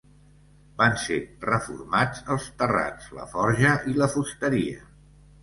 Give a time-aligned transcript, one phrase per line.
[0.77, 4.83] Van ser reformats els terrats, la forja i la fusteria.